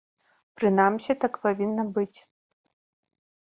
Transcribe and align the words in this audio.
Прынамсі, 0.61 1.11
так 1.25 1.33
павінна 1.45 1.83
быць. 2.01 2.19